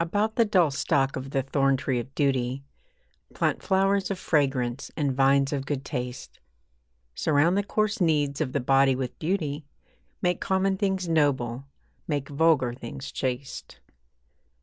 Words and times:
About 0.00 0.36
the 0.36 0.46
dull 0.46 0.70
stalk 0.70 1.16
of 1.16 1.32
the 1.32 1.42
thorntree 1.42 2.00
of 2.00 2.14
duty 2.14 2.64
Plant 3.34 3.62
flowers 3.62 4.10
of 4.10 4.18
fragrance 4.18 4.90
and 4.96 5.12
vines 5.12 5.52
of 5.52 5.66
good 5.66 5.84
taste. 5.84 6.40
Surround 7.14 7.58
the 7.58 7.62
coarse 7.62 8.00
needs 8.00 8.40
of 8.40 8.52
the 8.54 8.60
body 8.60 8.96
with 8.96 9.18
beauty, 9.18 9.66
Make 10.22 10.40
common 10.40 10.78
things 10.78 11.10
noble, 11.10 11.66
make 12.08 12.30
vulgar 12.30 12.72
things 12.72 13.12
chaste. 13.12 13.80